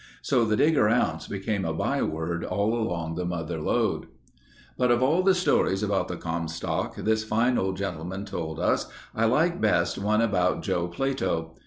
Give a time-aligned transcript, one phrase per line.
[0.23, 4.07] So the Digger Ounce became a byword all along the Mother Lode."
[4.75, 9.25] But of all the stories about the Comstock this fine old gentleman told us, I
[9.25, 11.53] like best one about Joe Plato.